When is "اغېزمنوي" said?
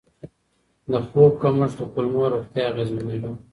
2.71-3.31